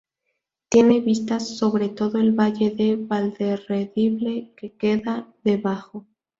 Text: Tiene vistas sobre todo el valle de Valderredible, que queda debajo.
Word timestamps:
Tiene 0.67 0.99
vistas 0.99 1.59
sobre 1.59 1.87
todo 1.89 2.17
el 2.17 2.31
valle 2.33 2.71
de 2.71 2.95
Valderredible, 2.95 4.51
que 4.57 4.71
queda 4.71 5.31
debajo. 5.43 6.07